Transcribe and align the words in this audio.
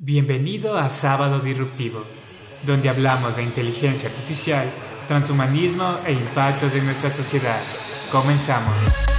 Bienvenido 0.00 0.78
a 0.78 0.90
Sábado 0.90 1.40
Disruptivo, 1.40 2.04
donde 2.64 2.88
hablamos 2.88 3.34
de 3.34 3.42
inteligencia 3.42 4.08
artificial, 4.08 4.64
transhumanismo 5.08 5.92
e 6.06 6.12
impactos 6.12 6.76
en 6.76 6.84
nuestra 6.84 7.10
sociedad. 7.10 7.60
Comenzamos. 8.12 9.17